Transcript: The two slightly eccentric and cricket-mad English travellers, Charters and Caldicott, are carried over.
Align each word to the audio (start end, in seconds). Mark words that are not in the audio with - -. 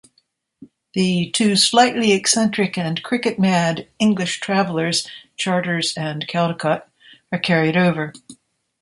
The 0.95 1.29
two 1.29 1.55
slightly 1.55 2.11
eccentric 2.13 2.75
and 2.75 3.03
cricket-mad 3.03 3.87
English 3.99 4.39
travellers, 4.39 5.07
Charters 5.37 5.95
and 5.95 6.27
Caldicott, 6.27 6.89
are 7.31 7.37
carried 7.37 7.77
over. 7.77 8.11